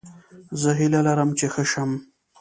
زه 0.61 0.69
هیله 0.79 0.99
لرم 1.07 1.29
چې 1.39 1.45
ښه 1.53 1.63
شم 1.71 1.91